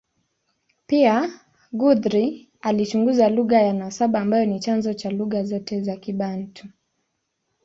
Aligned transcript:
Pia, 0.87 1.29
Guthrie 1.71 2.49
alichunguza 2.61 3.29
lugha 3.29 3.61
ya 3.61 3.73
nasaba 3.73 4.19
ambayo 4.21 4.45
ni 4.45 4.59
chanzo 4.59 4.93
cha 4.93 5.09
lugha 5.11 5.43
zote 5.43 5.81
za 5.81 5.95
Kibantu. 5.97 6.67